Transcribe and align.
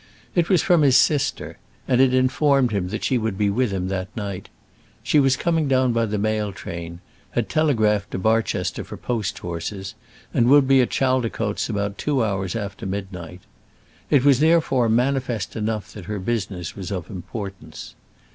It 0.33 0.49
was 0.49 0.63
from 0.63 0.81
his 0.81 0.97
sister, 0.97 1.59
and 1.87 2.01
it 2.01 2.11
informed 2.11 2.71
him 2.71 2.87
that 2.87 3.03
she 3.03 3.19
would 3.19 3.37
be 3.37 3.51
with 3.51 3.69
him 3.71 3.87
that 3.89 4.07
night. 4.17 4.49
She 5.03 5.19
was 5.19 5.37
coming 5.37 5.67
down 5.67 5.93
by 5.93 6.07
the 6.07 6.17
mail 6.17 6.51
train, 6.51 7.01
had 7.33 7.49
telegraphed 7.49 8.09
to 8.09 8.17
Barchester 8.17 8.83
for 8.83 8.97
post 8.97 9.37
horses, 9.37 9.93
and 10.33 10.47
would 10.47 10.67
be 10.67 10.81
at 10.81 10.89
Chaldicotes 10.89 11.69
about 11.69 11.99
two 11.99 12.23
hours 12.23 12.55
after 12.55 12.87
midnight. 12.87 13.41
It 14.09 14.25
was 14.25 14.39
therefore 14.39 14.89
manifest 14.89 15.55
enough 15.55 15.93
that 15.93 16.05
her 16.05 16.17
business 16.17 16.75
was 16.75 16.89
of 16.91 17.11
importance. 17.11 17.93